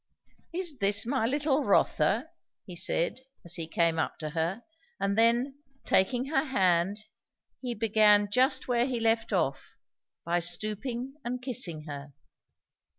[0.51, 2.31] "Is this my little Rotha?"
[2.65, 4.63] he said as he came up to her;
[4.99, 7.01] and then, taking her hand,
[7.61, 9.77] he began just where he left off,
[10.25, 12.13] by stooping and kissing her.